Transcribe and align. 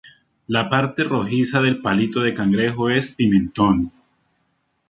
La 0.47 0.67
parte 0.67 1.03
rojiza 1.03 1.61
del 1.61 1.79
palito 1.79 2.21
de 2.21 2.33
cangrejo 2.33 2.89
es 2.89 3.11
pimentón. 3.11 3.91